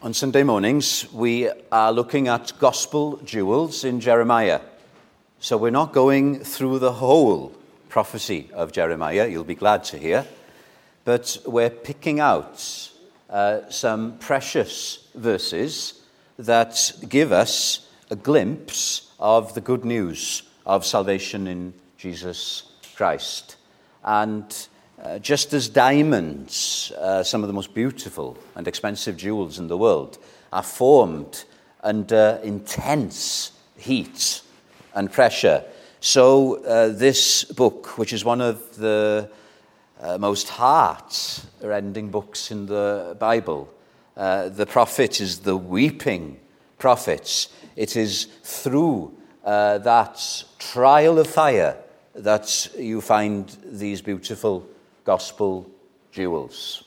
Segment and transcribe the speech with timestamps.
[0.00, 4.60] On Sunday mornings, we are looking at gospel jewels in Jeremiah.
[5.40, 7.52] So we're not going through the whole
[7.88, 10.24] prophecy of Jeremiah, you'll be glad to hear,
[11.04, 12.92] but we're picking out
[13.28, 16.02] uh, some precious verses
[16.38, 23.56] that give us a glimpse of the good news of salvation in Jesus Christ.
[24.04, 24.44] And
[25.02, 29.76] uh, just as diamonds, uh, some of the most beautiful and expensive jewels in the
[29.76, 30.18] world,
[30.52, 31.44] are formed
[31.82, 34.42] under intense heat
[34.94, 35.62] and pressure,
[36.00, 39.28] so uh, this book, which is one of the
[40.00, 43.68] uh, most heart-rending books in the Bible,
[44.16, 46.38] uh, the prophet is the weeping
[46.78, 47.48] prophet.
[47.74, 49.12] It is through
[49.44, 51.76] that trial of fire
[52.14, 54.68] that you find these beautiful
[55.08, 55.66] gospel
[56.12, 56.84] jewels.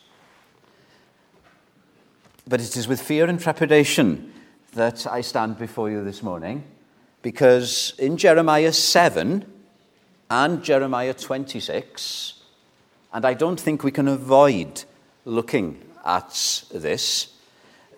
[2.48, 4.32] But it is with fear and trepidation
[4.74, 6.64] that I stand before you this morning,
[7.24, 9.44] because in Jeremiah 7
[10.30, 12.44] and Jeremiah 26,
[13.12, 14.84] and I don't think we can avoid
[15.26, 17.34] looking at this,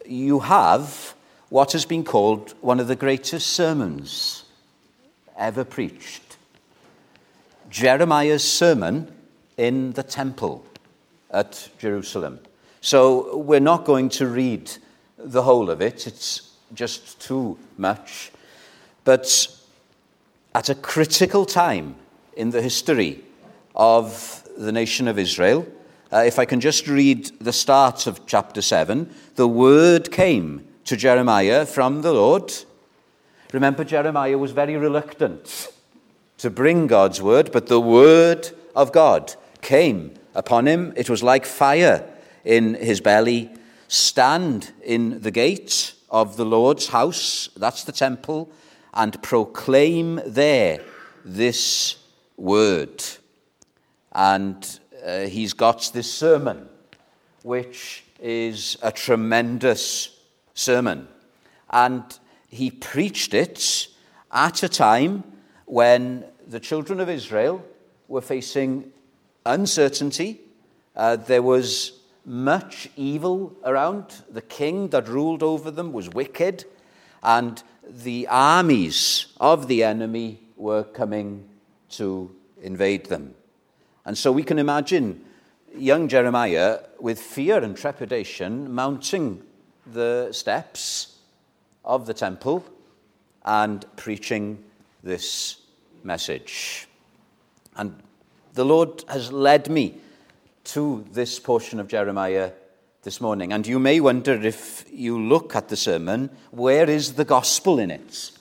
[0.05, 1.15] you have
[1.49, 4.45] what has been called one of the greatest sermons
[5.37, 6.37] ever preached.
[7.69, 9.12] Jeremiah's sermon
[9.57, 10.65] in the temple
[11.31, 12.39] at Jerusalem.
[12.81, 14.71] So we're not going to read
[15.17, 18.31] the whole of it, it's just too much.
[19.03, 19.47] But
[20.55, 21.95] at a critical time
[22.35, 23.23] in the history
[23.75, 25.65] of the nation of Israel,
[26.11, 30.95] uh, if I can just read the start of chapter 7, the word came to
[30.95, 32.53] Jeremiah from the Lord.
[33.51, 35.71] Remember, Jeremiah was very reluctant
[36.37, 40.93] to bring God's word, but the word of God came upon him.
[40.95, 42.07] It was like fire
[42.45, 43.49] in his belly.
[43.87, 48.51] Stand in the gate of the Lord's house, that's the temple,
[48.93, 50.79] and proclaim there
[51.25, 51.95] this
[52.37, 53.03] word.
[54.11, 56.69] And uh, he's got this sermon,
[57.41, 60.19] which is a tremendous
[60.53, 61.07] sermon.
[61.69, 62.03] And
[62.47, 63.87] he preached it
[64.31, 65.23] at a time
[65.65, 67.65] when the children of Israel
[68.07, 68.91] were facing
[69.45, 70.41] uncertainty.
[70.95, 74.23] Uh, there was much evil around.
[74.29, 76.65] The king that ruled over them was wicked,
[77.21, 81.49] and the armies of the enemy were coming
[81.89, 83.35] to invade them.
[84.05, 85.23] And so we can imagine
[85.75, 89.43] young Jeremiah with fear and trepidation mounting
[89.85, 91.17] the steps
[91.83, 92.63] of the temple
[93.43, 94.63] and preaching
[95.03, 95.57] this
[96.03, 96.87] message.
[97.75, 98.01] And
[98.53, 99.99] the Lord has led me
[100.65, 102.51] to this portion of Jeremiah
[103.01, 103.51] this morning.
[103.51, 107.91] And you may wonder if you look at the sermon, where is the gospel in
[107.91, 108.31] it?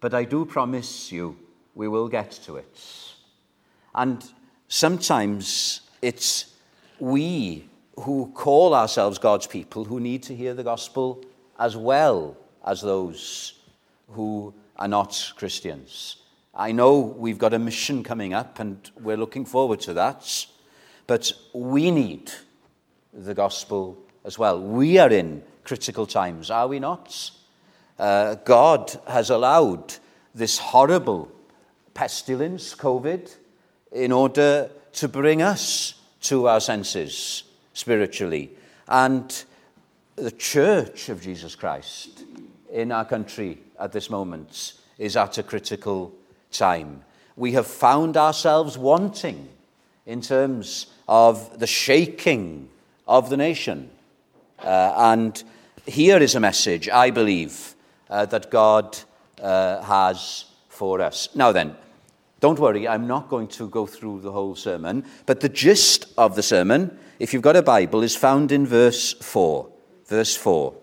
[0.00, 1.36] But I do promise you,
[1.74, 2.78] we will get to it.
[3.94, 4.24] And
[4.68, 6.54] sometimes it's
[6.98, 7.68] we
[8.00, 11.24] who call ourselves God's people who need to hear the gospel
[11.58, 13.54] as well as those
[14.10, 16.16] who are not Christians.
[16.58, 20.46] I know we've got a mission coming up and we're looking forward to that,
[21.06, 22.32] but we need
[23.12, 24.60] the gospel as well.
[24.60, 27.30] We are in critical times, are we not?
[27.96, 29.94] Uh, God has allowed
[30.34, 31.30] this horrible
[31.94, 33.32] pestilence, COVID,
[33.92, 38.50] in order to bring us to our senses spiritually.
[38.88, 39.44] And
[40.16, 42.24] the church of Jesus Christ
[42.72, 46.17] in our country at this moment is at a critical
[46.50, 47.04] time.
[47.36, 49.48] We have found ourselves wanting
[50.06, 52.68] in terms of the shaking
[53.06, 53.90] of the nation.
[54.58, 55.42] Uh, and
[55.86, 57.74] here is a message, I believe,
[58.10, 58.98] uh, that God
[59.40, 61.28] uh, has for us.
[61.34, 61.76] Now then,
[62.40, 66.36] don't worry, I'm not going to go through the whole sermon, but the gist of
[66.36, 69.68] the sermon, if you've got a Bible, is found in verse 4.
[70.06, 70.74] Verse 4.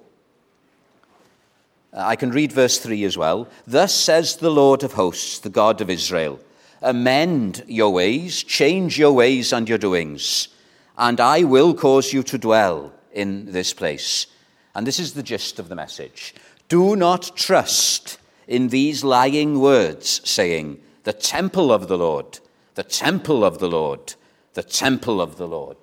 [1.95, 3.47] Uh, I can read verse 3 as well.
[3.65, 6.39] Thus says the Lord of hosts, the God of Israel
[6.81, 10.49] Amend your ways, change your ways and your doings,
[10.97, 14.27] and I will cause you to dwell in this place.
[14.75, 16.35] And this is the gist of the message.
[16.67, 22.39] Do not trust in these lying words, saying, The temple of the Lord,
[22.75, 24.13] the temple of the Lord,
[24.53, 25.77] the temple of the Lord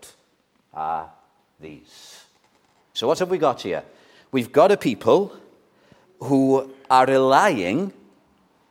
[0.74, 1.10] are
[1.58, 2.24] these.
[2.92, 3.82] So, what have we got here?
[4.30, 5.34] We've got a people
[6.22, 7.92] who are relying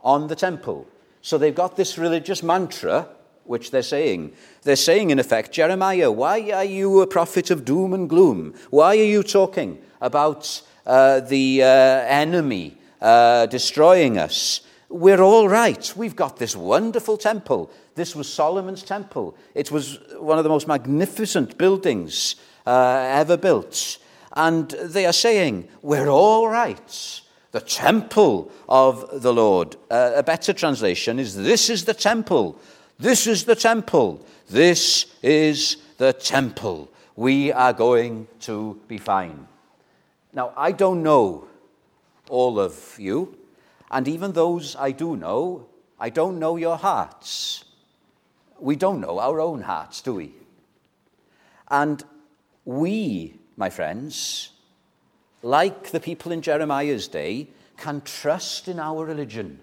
[0.03, 0.87] on the temple.
[1.21, 3.07] So they've got this religious mantra
[3.43, 4.31] which they're saying.
[4.63, 8.53] They're saying, in effect, Jeremiah, why are you a prophet of doom and gloom?
[8.69, 15.93] Why are you talking about uh, the uh, enemy uh, destroying us, we're all right.
[15.95, 17.71] We've got this wonderful temple.
[17.95, 19.35] This was Solomon's temple.
[19.55, 23.97] It was one of the most magnificent buildings uh, ever built.
[24.33, 27.20] And they are saying, We're all right.
[27.51, 29.75] The temple of the Lord.
[29.89, 32.57] Uh, a better translation is, This is the temple.
[32.97, 34.25] This is the temple.
[34.49, 36.89] This is the temple.
[37.15, 39.47] We are going to be fine.
[40.33, 41.47] Now, I don't know
[42.29, 43.37] all of you,
[43.89, 45.67] and even those I do know,
[45.99, 47.65] I don't know your hearts.
[48.59, 50.33] We don't know our own hearts, do we?
[51.69, 52.03] And
[52.63, 54.51] we, my friends,
[55.41, 57.47] like the people in Jeremiah's day,
[57.77, 59.59] can trust in our religion.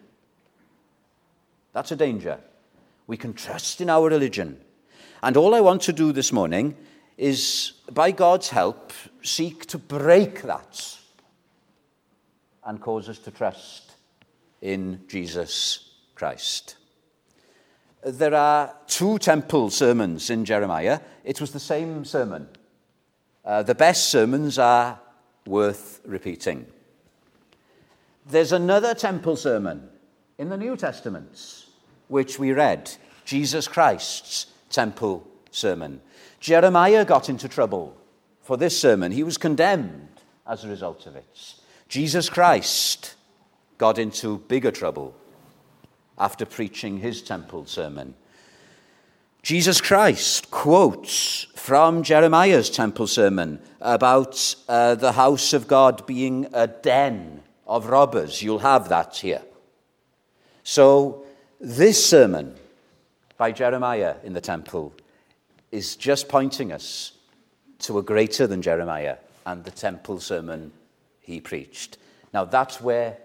[1.72, 2.40] That's a danger.
[3.06, 4.60] We can trust in our religion.
[5.22, 6.76] And all I want to do this morning
[7.16, 8.92] is, by God's help,
[9.22, 10.98] seek to break that
[12.64, 13.92] and cause us to trust
[14.60, 16.76] in Jesus Christ.
[18.04, 21.00] There are two temple sermons in Jeremiah.
[21.24, 22.48] It was the same sermon.
[23.44, 25.00] Uh, the best sermons are
[25.48, 26.66] worth repeating.
[28.26, 29.88] There's another temple sermon
[30.36, 31.64] in the New Testament,
[32.08, 32.90] which we read
[33.24, 36.00] Jesus Christ's temple sermon.
[36.40, 37.96] Jeremiah got into trouble
[38.42, 39.12] for this sermon.
[39.12, 40.08] He was condemned
[40.46, 41.54] as a result of it.
[41.88, 43.14] Jesus Christ
[43.78, 45.14] got into bigger trouble
[46.18, 48.14] after preaching his temple sermon.
[49.42, 56.66] Jesus Christ quotes from Jeremiah's temple sermon about uh, the house of God being a
[56.66, 58.42] den of robbers.
[58.42, 59.42] You'll have that here.
[60.64, 61.24] So,
[61.60, 62.54] this sermon
[63.36, 64.92] by Jeremiah in the temple
[65.70, 67.12] is just pointing us
[67.80, 70.72] to a greater than Jeremiah and the temple sermon
[71.20, 71.98] he preached.
[72.34, 73.18] Now, that's where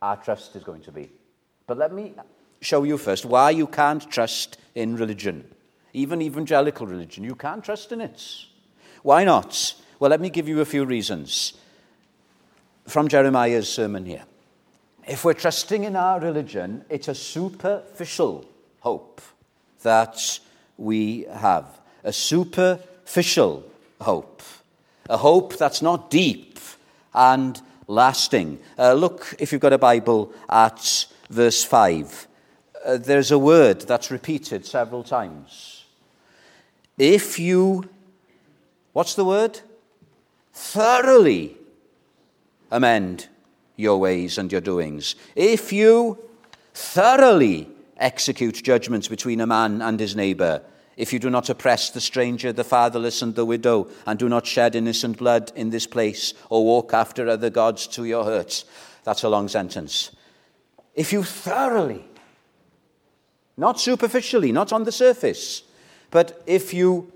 [0.00, 1.10] our trust is going to be.
[1.66, 2.14] But let me
[2.60, 5.44] show you first why you can't trust in religion,
[5.92, 7.24] even evangelical religion.
[7.24, 8.22] You can't trust in it.
[9.02, 9.74] Why not?
[9.98, 11.54] Well, let me give you a few reasons
[12.86, 14.24] from Jeremiah's sermon here.
[15.06, 18.44] If we're trusting in our religion, it's a superficial
[18.80, 19.20] hope
[19.82, 20.40] that
[20.76, 21.66] we have.
[22.04, 23.64] A superficial
[24.00, 24.42] hope.
[25.08, 26.58] A hope that's not deep
[27.14, 28.60] and lasting.
[28.78, 32.26] Uh, look, if you've got a Bible, at verse 5.
[32.84, 35.77] Uh, there's a word that's repeated several times.
[36.98, 37.88] If you,
[38.92, 39.60] what's the word?
[40.52, 41.56] Thoroughly
[42.70, 43.28] amend
[43.76, 45.14] your ways and your doings.
[45.36, 46.18] If you
[46.74, 50.62] thoroughly execute judgments between a man and his neighbor,
[50.96, 54.46] if you do not oppress the stranger, the fatherless, and the widow, and do not
[54.46, 58.64] shed innocent blood in this place, or walk after other gods to your hurt.
[59.04, 60.10] That's a long sentence.
[60.96, 62.04] If you thoroughly,
[63.56, 65.62] not superficially, not on the surface,
[66.10, 67.12] but if you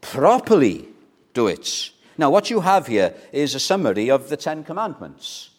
[0.00, 0.88] properly
[1.32, 1.90] do it.
[2.18, 5.50] Now, what you have here is a summary of the Ten Commandments.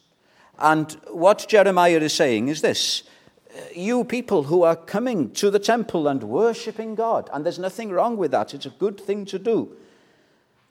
[0.59, 3.03] And what Jeremiah is saying is this
[3.55, 7.89] uh, you people who are coming to the temple and worshipping God, and there's nothing
[7.91, 9.75] wrong with that, it's a good thing to do.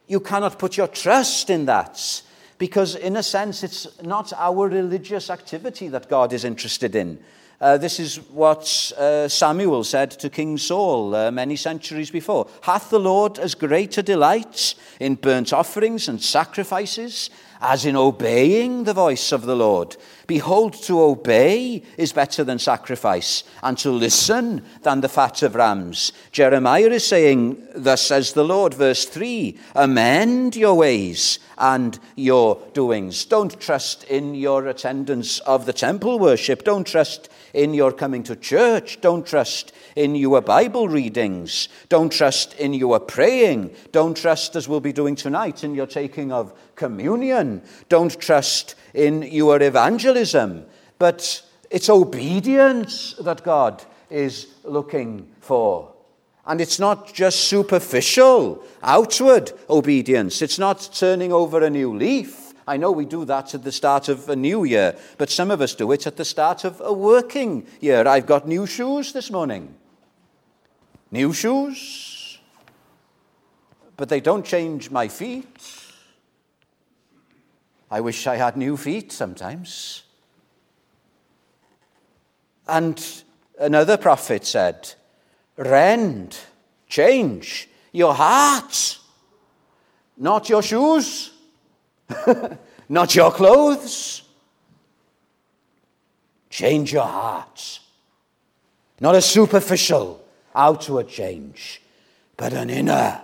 [0.07, 2.23] You cannot put your trust in that
[2.59, 7.19] because, in a sense, it's not our religious activity that God is interested in.
[7.63, 12.49] Uh, this is what uh, Samuel said to King Saul uh, many centuries before.
[12.63, 17.31] Hath the Lord as great a delight in burnt offerings and sacrifices
[17.63, 19.97] as in obeying the voice of the Lord.
[20.27, 26.13] Behold, to obey is better than sacrifice, and to listen than the fat of rams.
[26.33, 33.25] Jeremiah is saying, Thus says the Lord, verse 3 Amend your ways and your doings.
[33.25, 36.65] Don't trust in your attendance of the temple worship.
[36.65, 39.01] Don't trust in your coming to church.
[39.01, 41.69] Don't trust in your Bible readings.
[41.89, 43.73] Don't trust in your praying.
[43.93, 47.63] Don't trust, as we'll be doing tonight, in your taking of communion.
[47.89, 50.67] Don't trust in your evangelism.
[50.99, 55.92] But it's obedience that God is looking for.
[56.47, 60.43] And it's not just superficial, outward obedience.
[60.43, 62.53] It's not turning over a new leaf.
[62.67, 65.61] I know we do that at the start of a new year, but some of
[65.61, 68.07] us do it at the start of a working year.
[68.07, 69.75] I've got new shoes this morning.
[71.11, 72.39] New shoes,
[73.97, 75.47] but they don't change my feet.
[77.91, 80.05] I wish I had new feet sometimes.
[82.67, 83.05] And
[83.59, 84.95] another prophet said,
[85.57, 86.37] Rend,
[86.89, 88.99] change your heart,
[90.17, 91.33] not your shoes.
[92.89, 94.23] not your clothes.
[96.51, 97.81] Change your hearts.
[99.01, 101.83] Not a superficial, outward change,
[102.37, 103.23] but an inner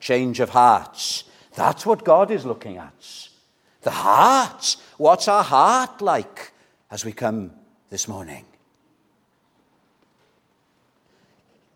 [0.00, 1.24] change of hearts.
[1.54, 3.28] That's what God is looking at.
[3.82, 4.76] The heart.
[4.96, 6.52] What's our heart like
[6.90, 7.52] as we come
[7.90, 8.44] this morning?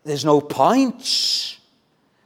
[0.07, 1.59] There's no point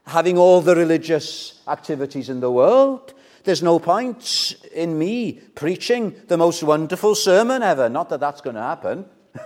[0.04, 3.14] having all the religious activities in the world.
[3.44, 7.88] There's no point in me preaching the most wonderful sermon ever.
[7.88, 9.06] Not that that's going to happen.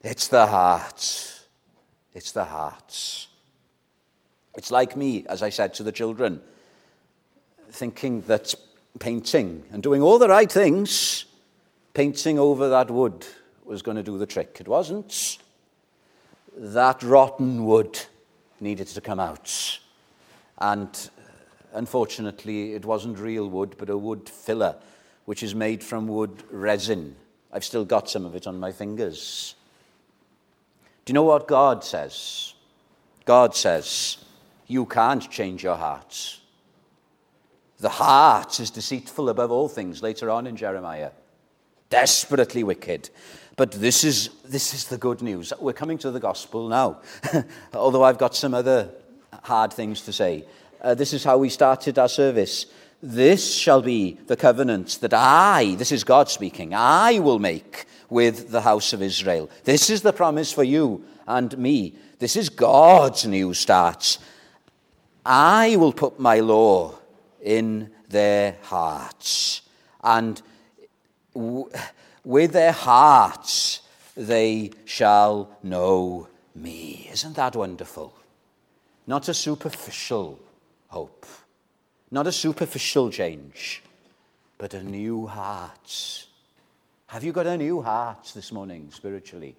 [0.00, 1.42] it's the heart.
[2.14, 3.26] It's the heart.
[4.54, 6.40] It's like me, as I said to the children,
[7.70, 8.54] thinking that
[8.98, 11.26] painting and doing all the right things,
[11.92, 13.26] painting over that wood
[13.66, 14.56] was going to do the trick.
[14.58, 15.38] It wasn't.
[16.58, 18.00] That rotten wood
[18.60, 19.78] needed to come out.
[20.58, 21.22] And uh,
[21.74, 24.74] unfortunately, it wasn't real wood, but a wood filler,
[25.24, 27.14] which is made from wood resin.
[27.52, 29.54] I've still got some of it on my fingers.
[31.04, 32.54] Do you know what God says?
[33.24, 34.18] God says,
[34.66, 36.40] You can't change your heart.
[37.78, 41.12] The heart is deceitful above all things, later on in Jeremiah.
[41.88, 43.10] Desperately wicked.
[43.58, 45.52] But this is, this is the good news.
[45.58, 47.00] We're coming to the gospel now,
[47.74, 48.88] although I've got some other
[49.42, 50.44] hard things to say.
[50.80, 52.66] Uh, this is how we started our service.
[53.02, 58.52] This shall be the covenant that I, this is God speaking, I will make with
[58.52, 59.50] the house of Israel.
[59.64, 61.96] This is the promise for you and me.
[62.20, 64.18] This is God's new start.
[65.26, 66.96] I will put my law
[67.42, 69.62] in their hearts.
[70.04, 70.40] And
[72.28, 73.80] with their hearts
[74.14, 77.08] they shall know me.
[77.10, 78.12] Isn't that wonderful?
[79.06, 80.38] Not a superficial
[80.88, 81.24] hope,
[82.10, 83.82] not a superficial change,
[84.58, 86.26] but a new heart.
[87.06, 89.56] Have you got a new heart this morning, spiritually?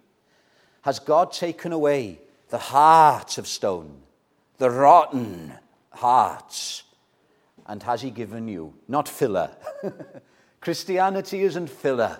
[0.83, 3.99] Has God taken away the heart of stone,
[4.59, 5.53] the rotten
[5.89, 6.83] hearts,
[7.65, 9.49] and has He given you, not filler?
[10.61, 12.19] Christianity isn't filler,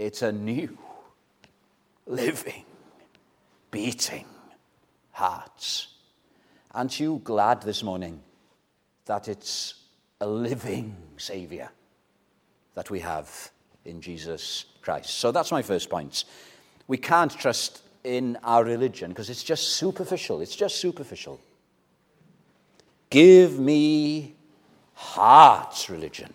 [0.00, 0.78] it's a new,
[2.06, 2.64] living,
[3.70, 4.24] beating
[5.12, 5.88] heart.
[6.72, 8.22] Aren't you glad this morning
[9.04, 9.74] that it's
[10.22, 11.70] a living Saviour
[12.74, 13.50] that we have
[13.84, 15.10] in Jesus Christ?
[15.10, 16.24] So that's my first point.
[16.86, 20.40] We can't trust in our religion because it's just superficial.
[20.40, 21.38] It's just superficial.
[23.10, 24.34] Give me
[24.94, 26.32] heart's religion.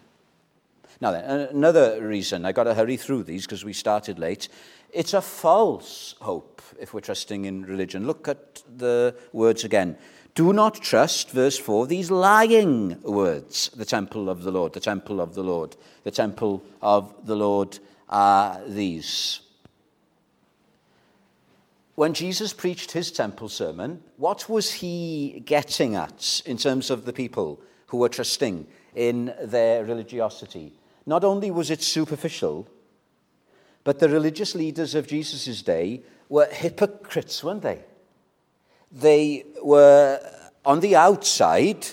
[1.06, 4.50] Now, then, another reason, I've got to hurry through these because we started late.
[4.92, 8.08] It's a false hope if we're trusting in religion.
[8.08, 10.00] Look at the words again.
[10.34, 15.22] Do not trust, verse 4, these lying words, the temple of the Lord, the temple
[15.22, 17.78] of the Lord, the temple of the Lord
[18.10, 19.42] are these.
[21.94, 27.14] When Jesus preached his temple sermon, what was he getting at in terms of the
[27.14, 30.74] people who were trusting in their religiosity?
[31.06, 32.68] Not only was it superficial,
[33.84, 37.82] but the religious leaders of Jesus' day were hypocrites, weren't they?
[38.92, 40.20] They were
[40.66, 41.86] on the outside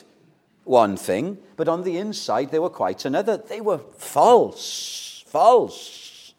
[0.65, 3.37] one thing, but on the inside they were quite another.
[3.37, 6.35] They were false, false.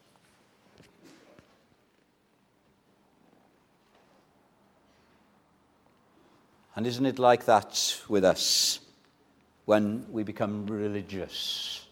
[6.76, 8.80] And isn't it like that with us
[9.64, 11.83] when we become religious?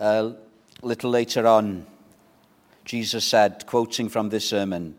[0.00, 0.34] A
[0.80, 1.86] little later on,
[2.86, 4.96] Jesus said, quoting from this sermon,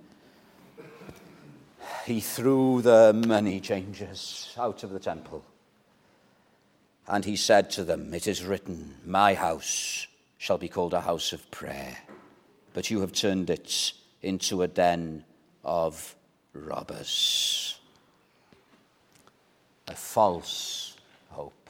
[2.06, 5.44] He threw the money changers out of the temple.
[7.08, 10.06] And he said to them, It is written, My house
[10.38, 11.98] shall be called a house of prayer,
[12.76, 15.26] but you have turned it into a den
[15.66, 16.16] of
[16.54, 17.80] robbers.
[19.88, 20.96] A false
[21.30, 21.61] hope.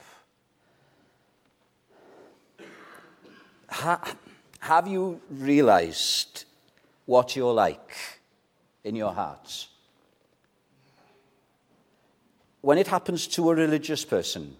[3.72, 4.14] Ha-
[4.60, 6.44] have you realized
[7.06, 7.96] what you're like
[8.84, 9.68] in your hearts?
[12.60, 14.56] When it happens to a religious person,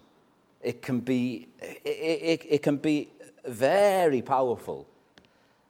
[0.61, 3.09] it can be, it, it, it can be
[3.45, 4.87] very powerful.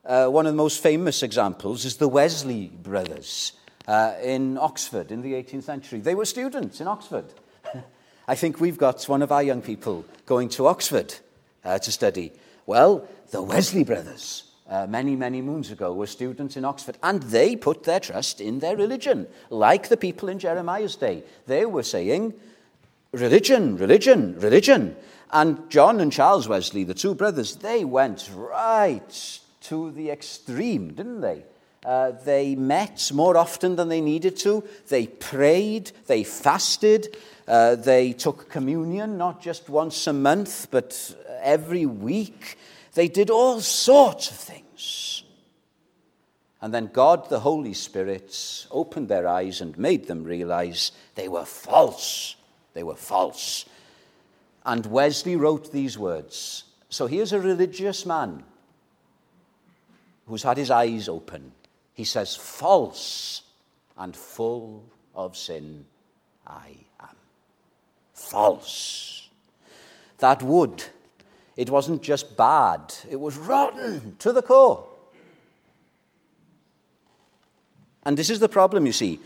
[0.06, 3.54] Uh, one of the most famous examples is the Wesley brothers
[3.88, 6.00] uh, in Oxford in the 18th century.
[6.00, 7.26] They were students in Oxford.
[8.28, 11.14] I think we've got one of our young people going to Oxford
[11.66, 12.32] uh, to study.
[12.66, 17.56] Well, the Wesley brothers, uh, many, many moons ago, were students in Oxford, and they
[17.56, 21.24] put their trust in their religion, like the people in Jeremiah's day.
[21.48, 22.34] They were saying,
[23.12, 24.96] religion, religion, religion.
[25.32, 31.22] And John and Charles Wesley, the two brothers, they went right to the extreme, didn't
[31.22, 31.44] they?
[31.84, 34.64] Uh, they met more often than they needed to.
[34.88, 41.86] They prayed, they fasted, uh, they took communion not just once a month, but every
[41.86, 42.58] week.
[42.94, 45.24] They did all sorts of things.
[46.62, 51.44] And then God, the Holy Spirit, opened their eyes and made them realize they were
[51.44, 52.38] false.
[52.74, 53.66] They were false.
[54.66, 56.64] And Wesley wrote these words.
[56.88, 58.44] So here's a religious man
[60.26, 61.52] who's had his eyes open.
[61.94, 63.44] He says, False
[63.98, 64.84] and full
[65.16, 65.86] of sin
[66.46, 67.16] I am.
[68.14, 69.30] False.
[70.18, 70.84] That wood,
[71.56, 74.88] it wasn't just bad, it was rotten to the core.
[78.06, 79.20] And this is the problem, you see.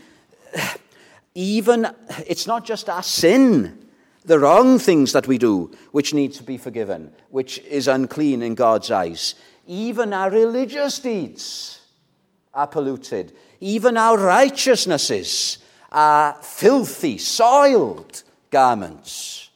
[1.34, 1.88] Even,
[2.26, 3.86] it's not just our sin,
[4.24, 8.54] the wrong things that we do, which need to be forgiven, which is unclean in
[8.54, 9.34] God's eyes.
[9.66, 11.77] Even our religious deeds
[12.54, 13.32] are polluted.
[13.60, 15.58] Even our righteousnesses
[15.90, 19.50] are filthy, soiled garments.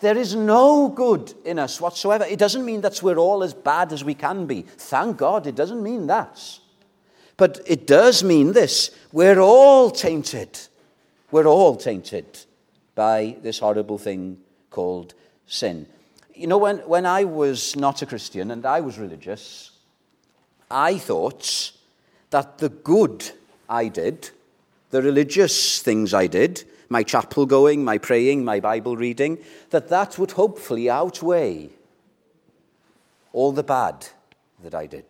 [0.00, 2.24] There is no good in us whatsoever.
[2.24, 4.62] It doesn't mean that we're all as bad as we can be.
[4.62, 6.40] Thank God, it doesn't mean that.
[7.36, 10.58] But it does mean this we're all tainted.
[11.30, 12.26] We're all tainted
[12.94, 14.38] by this horrible thing
[14.70, 15.14] called
[15.46, 15.86] sin.
[16.34, 19.71] You know, when, when I was not a Christian and I was religious,
[20.72, 21.72] I thought
[22.30, 23.30] that the good
[23.68, 24.30] I did,
[24.90, 29.38] the religious things I did, my chapel going, my praying, my Bible reading,
[29.70, 31.70] that that would hopefully outweigh
[33.32, 34.06] all the bad
[34.62, 35.04] that I did.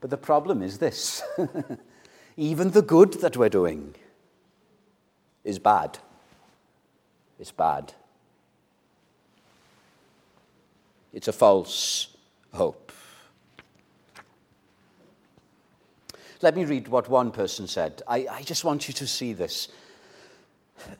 [0.00, 1.22] But the problem is this
[2.36, 3.94] even the good that we're doing
[5.44, 5.98] is bad.
[7.38, 7.94] It's bad.
[11.14, 12.08] It's a false
[12.52, 12.90] hope.
[16.42, 18.02] Let me read what one person said.
[18.06, 19.68] I, I just want you to see this.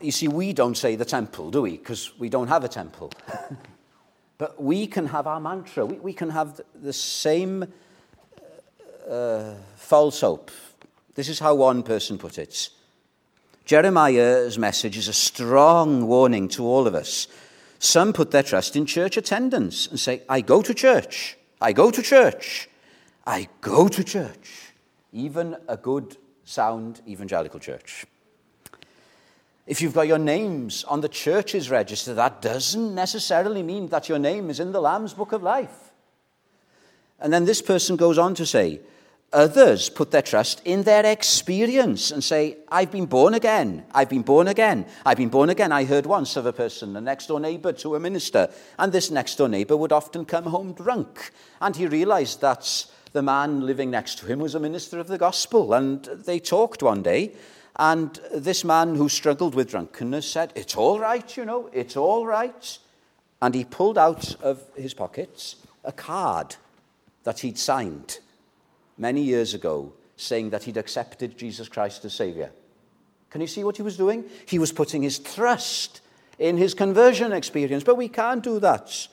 [0.00, 1.72] You see, we don't say the temple, do we?
[1.72, 3.12] Because we don't have a temple.
[4.38, 5.84] but we can have our mantra.
[5.84, 7.66] We, we can have the same
[9.10, 10.52] uh, false hope.
[11.16, 12.70] This is how one person put it.
[13.64, 17.26] Jeremiah's message is a strong warning to all of us.
[17.84, 21.90] Some put their trust in church attendance and say, I go to church, I go
[21.90, 22.70] to church,
[23.26, 24.72] I go to church.
[25.12, 28.06] Even a good, sound evangelical church.
[29.66, 34.18] If you've got your names on the church's register, that doesn't necessarily mean that your
[34.18, 35.92] name is in the Lamb's Book of Life.
[37.20, 38.80] And then this person goes on to say,
[39.34, 43.84] Others put their trust in their experience and say, I've been born again.
[43.92, 44.86] I've been born again.
[45.04, 45.72] I've been born again.
[45.72, 49.10] I heard once of a person, a next door neighbor to a minister, and this
[49.10, 51.32] next door neighbor would often come home drunk.
[51.60, 55.18] And he realized that the man living next to him was a minister of the
[55.18, 55.74] gospel.
[55.74, 57.32] And they talked one day,
[57.74, 62.24] and this man who struggled with drunkenness said, It's all right, you know, it's all
[62.24, 62.78] right.
[63.42, 66.54] And he pulled out of his pockets a card
[67.24, 68.20] that he'd signed
[68.96, 72.50] many years ago saying that he'd accepted Jesus Christ as Savior.
[73.30, 74.24] Can you see what he was doing?
[74.46, 76.00] He was putting his trust
[76.38, 79.08] in his conversion experience, but we can't do that.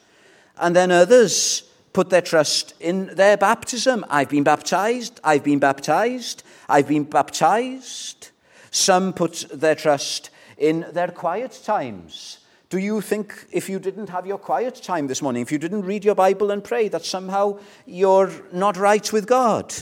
[0.57, 1.63] And then others
[1.93, 4.05] put their trust in their baptism.
[4.09, 8.29] I've been baptized, I've been baptized, I've been baptized.
[8.69, 12.40] Some put their trust in their quiet times.
[12.71, 15.81] Do you think if you didn't have your quiet time this morning, if you didn't
[15.81, 19.75] read your Bible and pray, that somehow you're not right with God?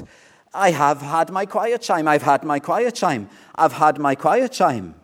[0.55, 2.07] I have had my quiet time.
[2.07, 3.29] I've had my quiet time.
[3.53, 4.95] I've had my quiet time.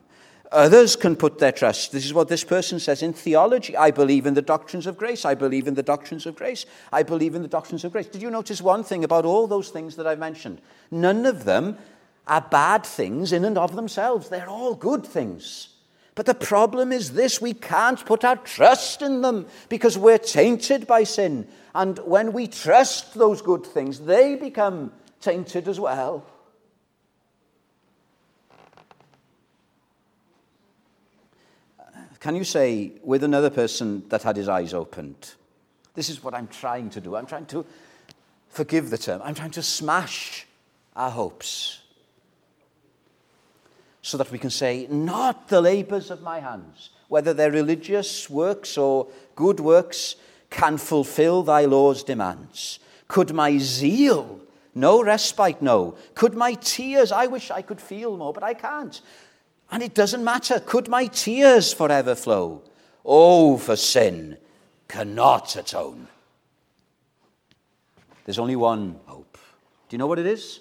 [0.52, 1.92] Others can put their trust.
[1.92, 3.78] This is what this person says in theology.
[3.78, 5.24] I believe in the doctrines of grace.
[5.24, 6.66] I believe in the doctrines of grace.
[6.92, 8.08] I believe in the doctrines of grace.
[8.08, 10.60] Did you notice one thing about all those things that I've mentioned?
[10.90, 11.78] None of them
[12.26, 15.75] are bad things in and of themselves, they're all good things.
[16.16, 20.88] But the problem is this we can't put our trust in them because we're tainted
[20.88, 21.48] by sin.
[21.74, 26.26] And when we trust those good things, they become tainted as well.
[32.22, 35.34] Can you say with another person that had his eyes opened,
[35.94, 37.16] this is what I'm trying to do?
[37.16, 37.66] I'm trying to,
[38.50, 40.48] forgive the term, I'm trying to smash
[40.96, 41.82] our hopes
[44.06, 48.78] so that we can say, Not the labors of my hands, whether they're religious works
[48.78, 50.16] or good works,
[50.52, 52.78] can fulfill thy law's demands.
[53.08, 54.42] Could my zeal
[54.76, 55.96] No respite, no.
[56.14, 59.02] Could my tears, I wish I could feel more, but I can't.
[59.72, 60.60] And it doesn't matter.
[60.60, 62.62] Could my tears forever flow?
[63.04, 64.38] Oh, for sin
[64.88, 66.08] cannot atone.
[68.26, 69.40] There's only one hope.
[69.90, 70.60] Do you know what it is?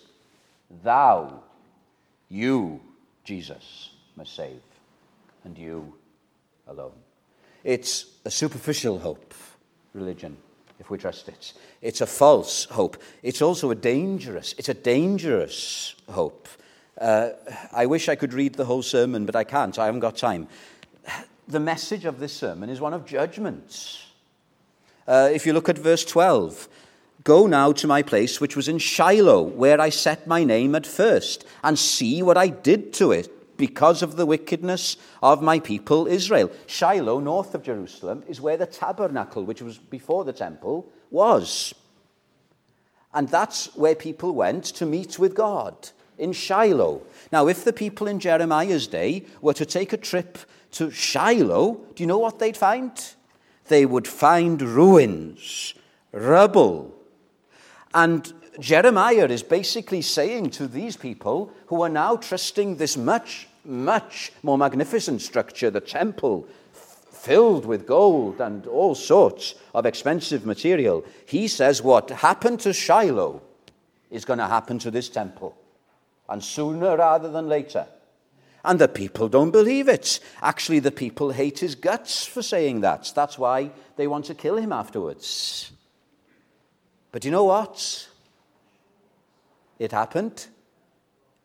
[0.83, 1.43] Thou,
[2.31, 2.81] you,
[3.25, 4.61] Jesus, must save,
[5.45, 5.95] and you
[6.69, 6.93] alone.
[7.65, 9.33] It's a superficial hope,
[9.95, 10.37] religion,
[10.79, 11.55] if we trust it.
[11.81, 12.99] It's a false hope.
[13.23, 16.49] It's also a dangerous, it's a dangerous hope.
[17.01, 17.31] Uh,
[17.73, 19.79] I wish I could read the whole sermon, but I can't.
[19.79, 20.47] I haven't got time.
[21.49, 24.01] The message of this sermon is one of judgment.
[25.07, 26.69] Uh, if you look at verse 12,
[27.25, 30.87] Go now to my place which was in Shiloh, where I set my name at
[30.87, 36.07] first, and see what I did to it because of the wickedness of my people
[36.07, 36.51] Israel.
[36.67, 41.73] Shiloh, north of Jerusalem, is where the tabernacle, which was before the temple, was.
[43.15, 47.03] And that's where people went to meet with God, in Shiloh.
[47.33, 50.37] Now, if the people in Jeremiah's day were to take a trip
[50.73, 52.93] to Shiloh, do you know what they'd find?
[53.69, 55.73] They would find ruins,
[56.13, 56.95] rubble,
[57.95, 64.33] and Jeremiah is basically saying to these people who are now trusting this much, much
[64.43, 71.49] more magnificent structure, the temple, filled with gold and all sorts of expensive material, he
[71.49, 73.41] says what happened to Shiloh
[74.11, 75.57] is going to happen to this temple,
[76.29, 77.87] and sooner rather than later.
[78.65, 80.21] And the people don't believe it.
[80.41, 83.13] Actually, the people hate his guts for saying that.
[83.15, 85.73] That's why they want to kill him afterwards.
[87.15, 88.09] But you know what?
[89.79, 90.49] It happened.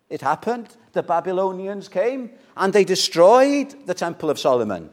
[0.09, 0.75] It happened.
[0.93, 4.89] The Babylonians came and they destroyed the Temple of Solomon.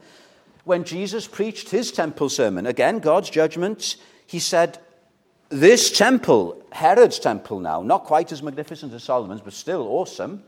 [0.65, 4.79] When Jesus preached his temple sermon, again, God's judgment, he said,
[5.49, 10.43] This temple, Herod's temple now, not quite as magnificent as Solomon's, but still awesome,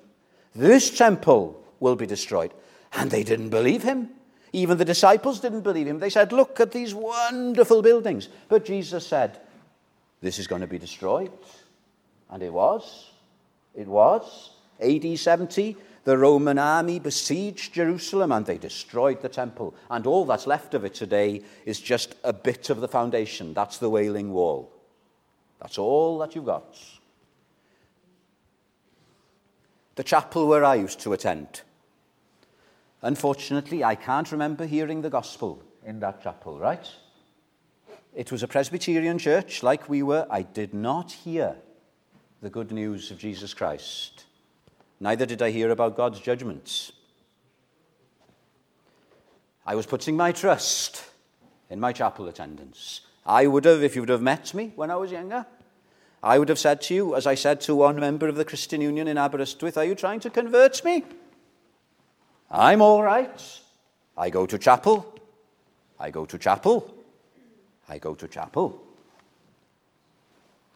[0.54, 2.52] this temple will be destroyed.
[2.92, 4.10] And they didn't believe him.
[4.52, 6.00] Even the disciples didn't believe him.
[6.00, 8.28] They said, Look at these wonderful buildings.
[8.50, 9.40] But Jesus said,
[10.20, 11.32] this is going to be destroyed.
[12.30, 13.10] And it was.
[13.74, 14.50] It was.
[14.80, 19.74] AD 70, the Roman army besieged Jerusalem and they destroyed the temple.
[19.90, 23.54] And all that's left of it today is just a bit of the foundation.
[23.54, 24.72] That's the Wailing Wall.
[25.60, 26.78] That's all that you've got.
[29.96, 31.62] The chapel where I used to attend.
[33.02, 36.88] Unfortunately, I can't remember hearing the gospel in that chapel, right?
[38.18, 40.26] It was a Presbyterian church like we were.
[40.28, 41.54] I did not hear
[42.42, 44.24] the good news of Jesus Christ.
[44.98, 46.90] Neither did I hear about God's judgments.
[49.64, 51.04] I was putting my trust
[51.70, 53.02] in my chapel attendance.
[53.24, 55.46] I would have, if you would have met me when I was younger,
[56.20, 58.80] I would have said to you, as I said to one member of the Christian
[58.80, 61.04] Union in Aberystwyth, Are you trying to convert me?
[62.50, 63.60] I'm all right.
[64.16, 65.20] I go to chapel.
[66.00, 66.97] I go to chapel.
[67.88, 68.80] I go to chapel.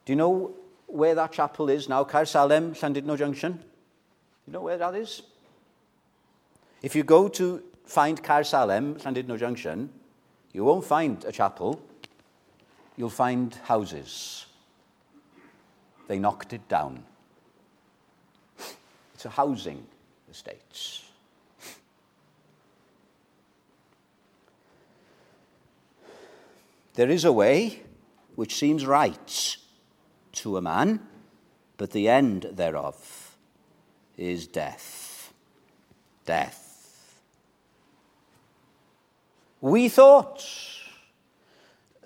[0.05, 0.53] Do you know
[0.87, 2.05] where that chapel is now?
[2.05, 3.53] Caersalem, Llandudno Junction.
[3.53, 3.59] Do
[4.46, 5.22] you know where that is?
[6.83, 9.90] If you go to find Caersalem, Llandudno Junction,
[10.53, 11.81] you won't find a chapel.
[12.96, 14.46] You'll find houses.
[16.09, 17.05] They knocked it down.
[19.14, 19.87] It's a housing
[20.31, 21.03] estate.
[26.94, 27.81] There is a way
[28.35, 29.57] which seems right
[30.33, 31.00] to a man,
[31.76, 33.37] but the end thereof
[34.16, 35.33] is death.
[36.26, 37.20] Death.
[39.61, 40.44] We thought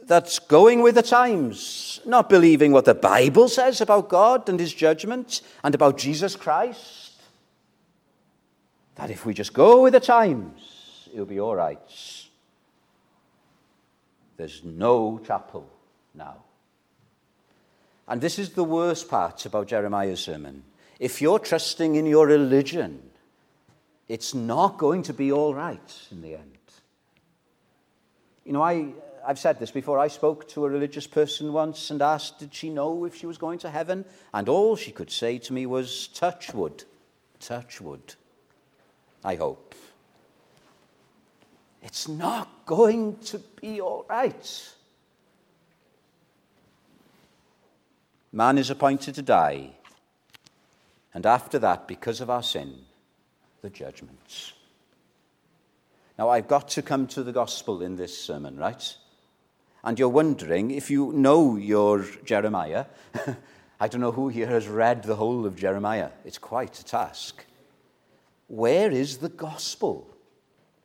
[0.02, 4.72] that going with the times, not believing what the Bible says about God and his
[4.72, 7.14] judgment and about Jesus Christ,
[8.94, 11.80] that if we just go with the times, it'll be all right.
[14.36, 15.68] There's no chapel
[16.14, 16.36] now.
[18.08, 20.62] And this is the worst part about Jeremiah's sermon.
[21.00, 23.02] If you're trusting in your religion,
[24.08, 26.52] it's not going to be all right in the end.
[28.44, 28.92] You know, I,
[29.26, 29.98] I've said this before.
[29.98, 33.38] I spoke to a religious person once and asked, did she know if she was
[33.38, 34.04] going to heaven?
[34.32, 36.84] And all she could say to me was, touch wood,
[37.40, 38.14] touch wood.
[39.24, 39.74] I hope.
[41.86, 44.74] It's not going to be all right.
[48.32, 49.70] Man is appointed to die,
[51.14, 52.74] and after that, because of our sin,
[53.62, 54.52] the judgments.
[56.18, 58.96] Now, I've got to come to the gospel in this sermon, right?
[59.84, 62.86] And you're wondering if you know your Jeremiah
[63.78, 66.10] I don't know who here has read the whole of Jeremiah.
[66.24, 67.44] It's quite a task.
[68.48, 70.08] Where is the gospel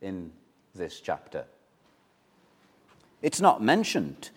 [0.02, 0.32] in
[0.74, 1.44] this chapter?
[3.20, 4.30] It's not mentioned.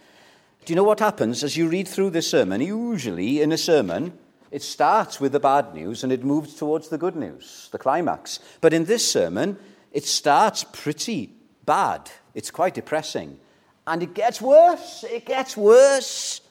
[0.65, 2.61] Do you know what happens as you read through this sermon?
[2.61, 4.17] Usually, in a sermon,
[4.51, 8.39] it starts with the bad news and it moves towards the good news, the climax.
[8.61, 9.57] But in this sermon,
[9.91, 11.31] it starts pretty
[11.65, 12.09] bad.
[12.33, 13.39] It's quite depressing.
[13.87, 15.03] And it gets worse.
[15.03, 16.41] It gets worse.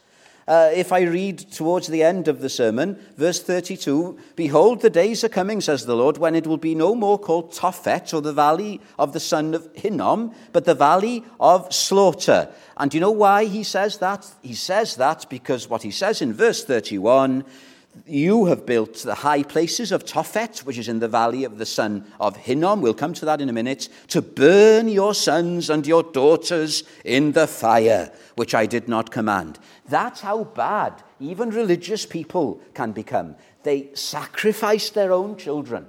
[0.47, 5.25] Uh, if I read towards the end of the sermon, verse 32 Behold, the days
[5.25, 8.33] are coming, says the Lord, when it will be no more called Tophet, or the
[8.33, 12.49] valley of the son of Hinnom, but the valley of slaughter.
[12.77, 14.27] And do you know why he says that?
[14.43, 17.45] He says that because what he says in verse 31
[18.07, 21.67] you have built the high places of Tophet, which is in the valley of the
[21.67, 22.81] son of Hinnom.
[22.81, 23.89] We'll come to that in a minute.
[24.09, 29.59] To burn your sons and your daughters in the fire, which I did not command.
[29.89, 33.37] That's how bad even religious people can become.
[33.63, 35.87] They sacrifice their own children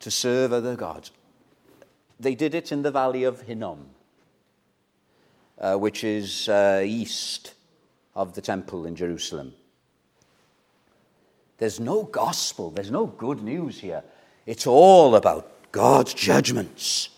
[0.00, 1.10] to serve other gods.
[2.18, 3.90] They did it in the valley of Hinnom,
[5.58, 7.52] uh, which is uh, east
[8.16, 9.52] of the temple in Jerusalem.
[11.58, 14.02] There's no gospel, there's no good news here.
[14.46, 17.10] It's all about God's judgments,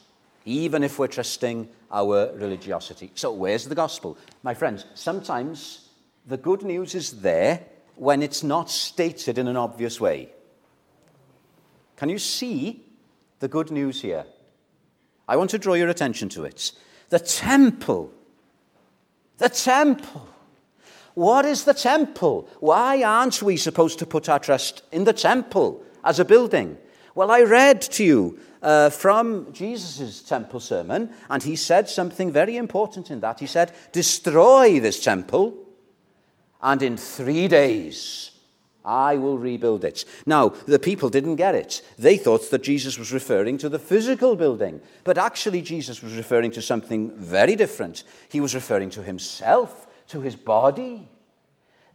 [0.45, 3.13] even if we're trusting our religiosity.
[3.15, 4.19] So, where's the gospel?
[4.43, 5.89] My friends, sometimes
[6.27, 10.31] the good news is there when it's not stated in an obvious way.
[11.97, 12.85] Can you see
[13.39, 14.25] the good news here?
[15.29, 16.73] I want to draw your attention to it.
[17.09, 18.13] The temple.
[19.39, 20.29] The temple
[21.19, 22.49] what is the temple?
[22.61, 26.79] Why aren't we supposed to put our trust in the temple as a building?
[27.17, 32.57] Well, I read to you uh, from Jesus' temple sermon, and he said something very
[32.57, 33.41] important in that.
[33.41, 35.55] He said, Destroy this temple,
[36.63, 38.31] and in three days
[38.85, 40.05] I will rebuild it.
[40.25, 41.83] Now, the people didn't get it.
[41.99, 46.53] They thought that Jesus was referring to the physical building, but actually, Jesus was referring
[46.53, 48.05] to something very different.
[48.29, 51.09] He was referring to himself to his body.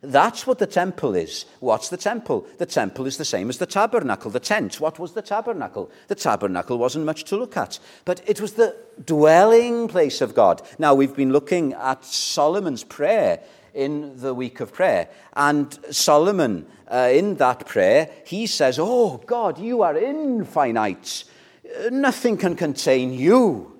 [0.01, 1.45] That's what the temple is.
[1.61, 2.45] What's the temple?
[2.57, 4.81] The temple is the same as the tabernacle, the tent.
[4.81, 5.89] What was the tabernacle?
[6.09, 10.61] The tabernacle wasn't much to look at, but it was the dwelling place of God.
[10.77, 13.39] Now, we've been looking at Solomon's prayer
[13.73, 15.07] in the week of prayer.
[15.37, 21.23] And Solomon, uh, in that prayer, he says, Oh, God, you are infinite.
[21.89, 23.72] Nothing can contain you.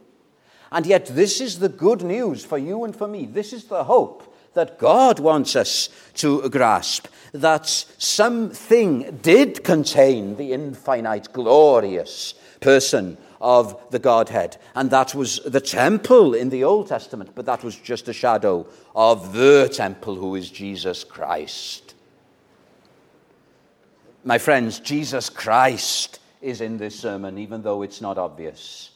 [0.74, 3.28] And yet, this is the good news for you and for me.
[3.28, 10.52] This is the hope that God wants us to grasp that something did contain the
[10.52, 14.58] infinite, glorious person of the Godhead.
[14.74, 18.66] And that was the temple in the Old Testament, but that was just a shadow
[18.96, 21.94] of the temple who is Jesus Christ.
[24.24, 28.93] My friends, Jesus Christ is in this sermon, even though it's not obvious.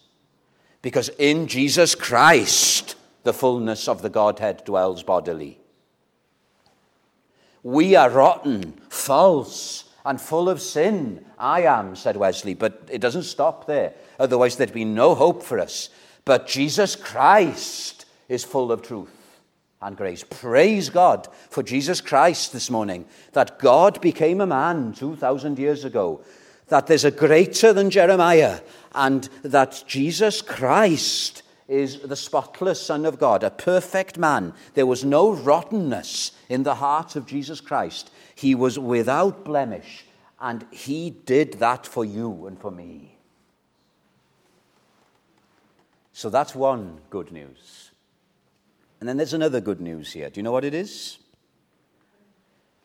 [0.82, 5.60] Because in Jesus Christ, the fullness of the Godhead dwells bodily.
[7.64, 11.26] We are rotten, false, and full of sin.
[11.38, 13.94] I am, said Wesley, but it doesn't stop there.
[14.20, 15.90] Otherwise, there'd be no hope for us.
[16.24, 19.42] But Jesus Christ is full of truth
[19.82, 20.24] and grace.
[20.24, 26.22] Praise God for Jesus Christ this morning, that God became a man 2,000 years ago
[26.70, 28.60] that there's a greater than Jeremiah,
[28.94, 34.54] and that Jesus Christ is the spotless Son of God, a perfect man.
[34.74, 38.10] There was no rottenness in the heart of Jesus Christ.
[38.36, 40.06] He was without blemish,
[40.40, 43.18] and he did that for you and for me.
[46.14, 47.92] So that's one good news.
[49.00, 50.30] And then there's another good news here.
[50.30, 51.20] Do you know what it is?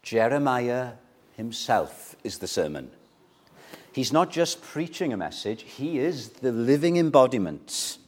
[0.03, 0.93] Jeremiah
[1.37, 2.91] himself is the sermon.
[3.93, 7.99] He's not just preaching a message, he is the living embodiment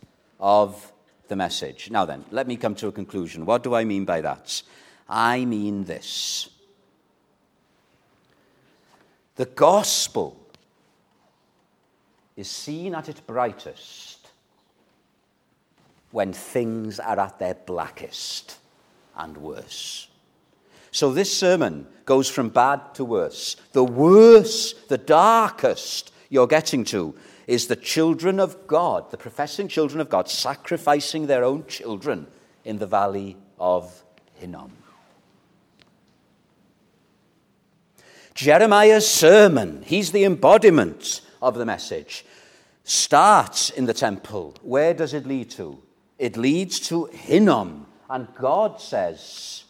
[0.41, 0.93] of
[1.29, 1.91] the message.
[1.91, 3.45] Now then, let me come to a conclusion.
[3.47, 4.63] What do I mean by that?
[5.09, 6.49] I mean this
[9.37, 10.41] the gospel
[12.37, 14.29] is seen at its brightest
[16.13, 18.59] when things are at their blackest
[19.17, 20.09] and worse.
[20.95, 23.57] So this sermon goes from bad to worse.
[23.73, 27.17] The worse, the darkest you're getting to
[27.49, 32.29] is the children of God, the professing children of God, sacrificing their own children
[32.65, 34.05] in the valley of
[34.35, 34.71] Hinnom.
[38.35, 42.25] Jeremiah's sermon, he's the embodiment of the message,
[42.85, 44.55] starts in the temple.
[44.63, 45.83] Where does it lead to?
[46.21, 49.64] It leads to Hinnom, And God says,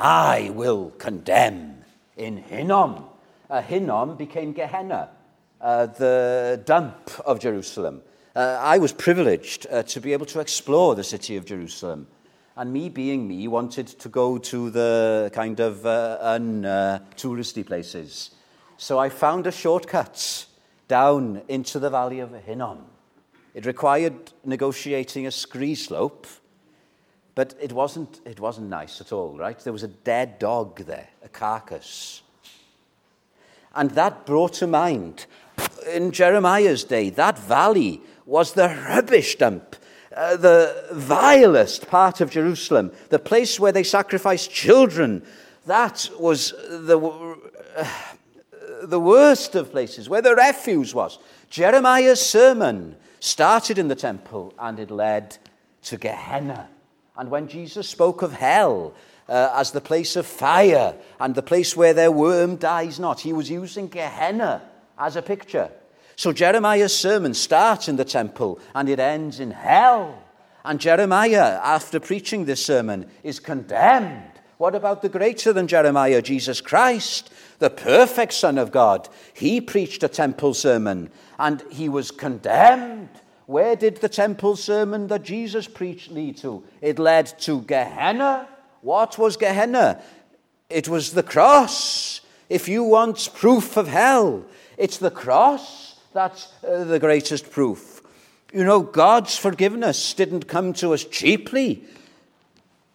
[0.00, 1.82] I will condemn
[2.16, 3.04] in Hinnom.
[3.50, 5.10] Uh, Hinnom became Gehenna,
[5.60, 8.02] uh, the dump of Jerusalem.
[8.36, 12.06] Uh, I was privileged uh, to be able to explore the city of Jerusalem.
[12.56, 18.30] And me being me, wanted to go to the kind of uh, un-touristy places.
[18.76, 20.46] So I found a shortcut
[20.86, 22.84] down into the valley of Hinnom.
[23.52, 26.28] It required negotiating a scree slope
[27.38, 29.56] but it wasn't, it wasn't nice at all, right?
[29.60, 32.22] There was a dead dog there, a carcass.
[33.76, 35.26] And that brought to mind,
[35.88, 39.76] in Jeremiah's day, that valley was the rubbish dump,
[40.16, 45.22] uh, the vilest part of Jerusalem, the place where they sacrificed children.
[45.66, 46.98] That was the,
[47.76, 47.88] uh,
[48.82, 51.20] the worst of places, where the refuse was.
[51.50, 55.38] Jeremiah's sermon started in the temple and it led
[55.84, 56.68] to Gehenna
[57.18, 58.94] and when Jesus spoke of hell
[59.28, 63.32] uh, as the place of fire and the place where their worm dies not, he
[63.32, 64.62] was using Gehenna
[64.96, 65.68] as a picture.
[66.14, 70.22] So Jeremiah's sermon starts in the temple and it ends in hell.
[70.64, 74.32] And Jeremiah, after preaching this sermon, is condemned.
[74.58, 79.08] What about the greater than Jeremiah, Jesus Christ, the perfect Son of God?
[79.34, 83.10] He preached a temple sermon and he was condemned.
[83.48, 86.62] Where did the temple sermon that Jesus preached lead to?
[86.82, 88.46] It led to Gehenna.
[88.82, 90.02] What was Gehenna?
[90.68, 92.20] It was the cross.
[92.50, 94.44] If you want proof of hell,
[94.76, 98.02] it's the cross that's uh, the greatest proof.
[98.52, 101.84] You know, God's forgiveness didn't come to us cheaply.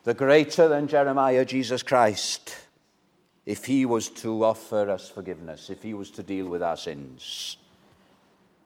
[0.04, 2.56] The greater than Jeremiah, Jesus Christ,
[3.48, 7.58] if he was to offer us forgiveness, if he was to deal with our sins.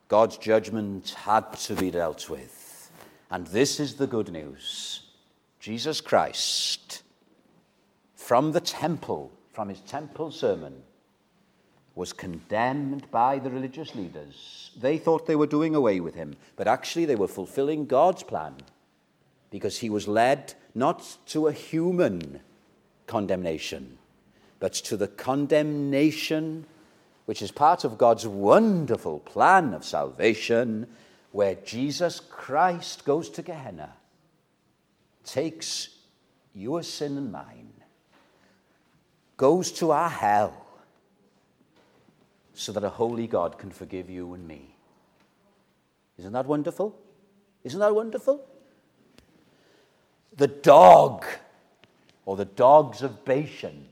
[0.08, 2.92] God's judgment had to be dealt with.
[3.30, 5.02] And this is the good news
[5.60, 7.04] Jesus Christ,
[8.16, 10.84] from the temple, from his temple sermon,
[11.96, 14.72] was condemned by the religious leaders.
[14.80, 18.56] They thought they were doing away with him, but actually they were fulfilling God's plan
[19.50, 22.40] because he was led not to a human
[23.08, 23.98] condemnation,
[24.60, 26.66] but to the condemnation
[27.28, 30.88] which is part of God's wonderful plan of salvation,
[31.34, 33.92] where Jesus Christ goes to Gehenna,
[35.26, 35.90] takes
[36.56, 37.74] your sin and mine,
[39.36, 40.66] goes to our hell,
[42.54, 44.74] so that a holy God can forgive you and me.
[46.18, 46.98] Isn't that wonderful?
[47.66, 48.42] Isn't that wonderful?
[50.38, 51.26] The dog,
[52.26, 53.86] or the dogs of Bashan,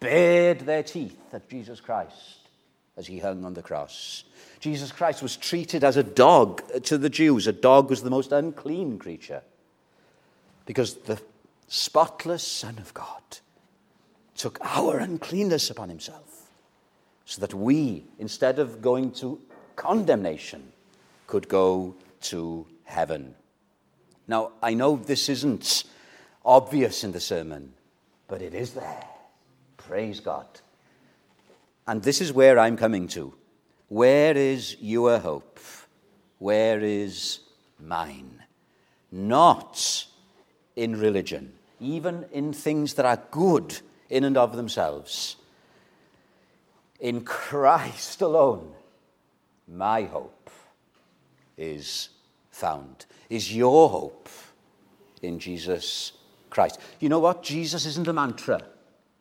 [0.00, 2.40] bared their teeth at Jesus Christ
[2.96, 4.24] as he hung on the cross.
[4.60, 7.46] Jesus Christ was treated as a dog to the Jews.
[7.46, 9.42] A dog was the most unclean creature
[10.64, 11.20] because the
[11.68, 13.22] spotless Son of God
[14.34, 16.48] took our uncleanness upon himself
[17.24, 19.40] so that we, instead of going to
[19.74, 20.72] condemnation,
[21.26, 23.34] could go to heaven.
[24.28, 25.84] Now, I know this isn't
[26.44, 27.72] obvious in the sermon,
[28.28, 29.04] but it is there.
[29.76, 30.46] Praise God.
[31.86, 33.34] And this is where I'm coming to.
[33.88, 35.60] Where is your hope?
[36.38, 37.40] Where is
[37.78, 38.42] mine?
[39.12, 40.06] Not
[40.74, 43.78] in religion, even in things that are good
[44.10, 45.36] in and of themselves.
[46.98, 48.72] In Christ alone,
[49.68, 50.50] my hope
[51.56, 52.08] is
[52.50, 53.06] found.
[53.30, 54.28] Is your hope
[55.22, 56.12] in Jesus
[56.50, 56.80] Christ?
[57.00, 57.42] You know what?
[57.42, 58.62] Jesus isn't a mantra.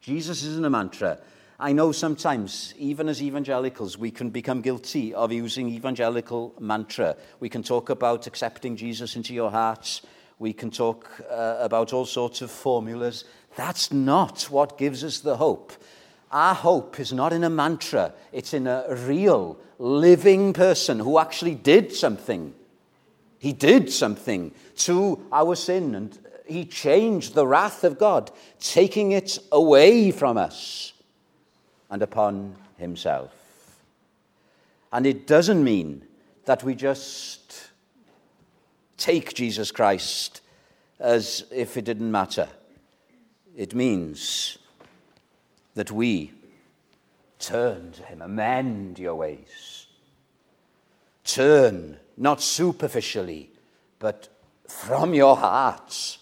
[0.01, 1.19] Jesus isn't a mantra.
[1.57, 7.15] I know sometimes, even as evangelicals, we can become guilty of using evangelical mantra.
[7.39, 10.01] We can talk about accepting Jesus into your hearts.
[10.37, 13.23] We can talk uh, about all sorts of formulas.
[13.55, 15.71] That's not what gives us the hope.
[16.29, 21.55] Our hope is not in a mantra, it's in a real, living person who actually
[21.55, 22.53] did something.
[23.39, 29.39] He did something to our sin and he changed the wrath of God, taking it
[29.53, 30.91] away from us
[31.95, 33.31] and upon himself.
[34.91, 36.03] And it doesn't mean
[36.43, 37.69] that we just
[38.97, 40.41] take Jesus Christ
[40.99, 42.49] as if it didn't matter.
[43.55, 44.57] It means
[45.75, 46.33] that we
[47.39, 49.85] turn to him, amend your ways.
[51.23, 53.51] Turn, not superficially,
[53.99, 54.27] but
[54.67, 56.17] from your hearts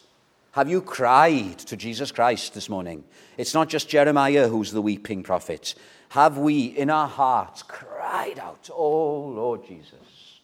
[0.53, 3.03] have you cried to Jesus Christ this morning?
[3.37, 5.73] It's not just Jeremiah who's the weeping prophet.
[6.09, 10.39] Have we in our hearts cried out, Oh Lord Jesus,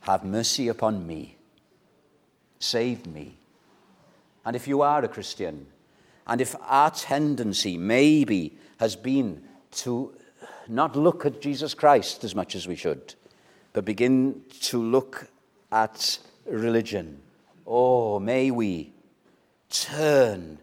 [0.00, 1.36] have mercy upon me.
[2.58, 3.36] Save me.
[4.44, 5.66] And if you are a Christian,
[6.26, 10.12] and if our tendency maybe has been to
[10.66, 13.14] not look at Jesus Christ as much as we should,
[13.72, 15.28] but begin to look
[15.70, 17.20] at religion,
[17.70, 18.92] oh, may we
[19.70, 20.58] turn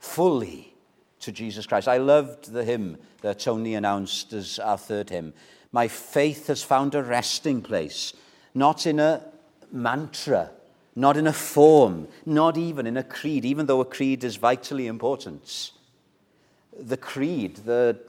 [0.00, 0.74] fully
[1.20, 1.86] to Jesus Christ.
[1.86, 5.34] I loved the hymn that Tony announced as our third hymn.
[5.70, 8.14] My faith has found a resting place,
[8.54, 9.22] not in a
[9.70, 10.50] mantra,
[10.94, 14.86] not in a form, not even in a creed, even though a creed is vitally
[14.86, 15.72] important.
[16.78, 18.00] The creed, the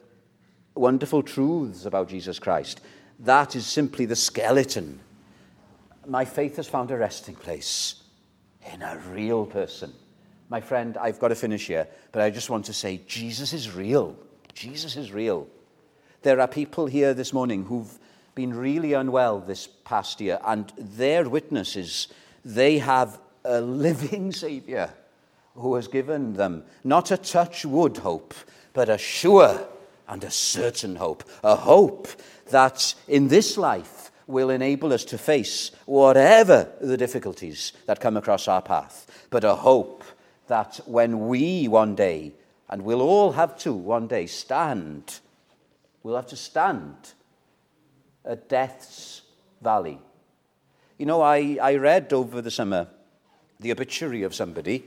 [0.73, 2.79] wonderful truths about Jesus Christ,
[3.19, 5.01] that is simply the skeleton.
[6.05, 8.03] My faith has found a resting place
[8.73, 9.93] in a real person.
[10.49, 13.73] My friend, I've got to finish here, but I just want to say Jesus is
[13.73, 14.17] real.
[14.53, 15.47] Jesus is real.
[16.21, 17.99] There are people here this morning who've
[18.33, 22.07] been really unwell this past year, and their witness is
[22.45, 24.93] they have a living Savior
[25.55, 28.33] who has given them not a touch wood hope,
[28.73, 29.67] but a sure
[30.07, 31.23] and a certain hope.
[31.43, 32.07] A hope
[32.51, 33.96] that in this life
[34.27, 39.55] will enable us to face whatever the difficulties that come across our path, but a
[39.55, 40.03] hope
[40.47, 42.33] that when we one day,
[42.69, 45.19] and we'll all have to one day, stand,
[46.03, 46.95] we'll have to stand
[48.25, 49.21] at death's
[49.61, 49.99] valley.
[50.97, 52.87] You know, I, I read over the summer
[53.59, 54.85] the obituary of somebody.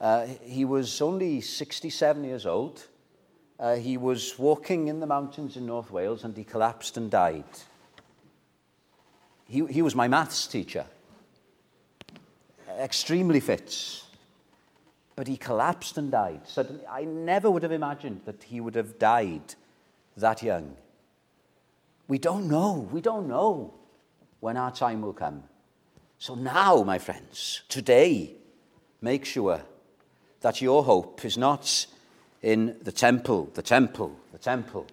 [0.00, 2.86] Uh, he was only 67 years old.
[3.58, 7.44] Uh, he was walking in the mountains in North Wales and he collapsed and died.
[9.48, 10.84] He, he was my maths teacher,
[12.78, 14.02] extremely fit,
[15.16, 16.42] but he collapsed and died.
[16.46, 19.54] Suddenly, I never would have imagined that he would have died
[20.16, 20.76] that young.
[22.08, 22.88] We don't know.
[22.92, 23.74] We don't know
[24.40, 25.42] when our time will come.
[26.18, 28.32] So now, my friends, today,
[29.00, 29.62] make sure
[30.40, 31.86] that your hope is not
[32.42, 34.86] in the temple, the temple, the temple,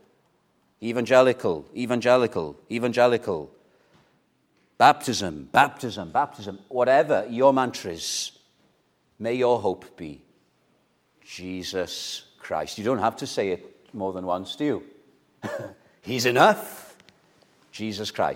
[0.82, 3.50] evangelical, evangelical, evangelical,
[4.78, 8.32] baptism, baptism, baptism, whatever your mantra is,
[9.20, 10.22] may your hope be
[11.24, 12.78] Jesus Christ.
[12.78, 14.84] You don't have to say it more than once, do you?
[16.02, 16.96] He's enough.
[17.72, 18.34] Jesus Christ.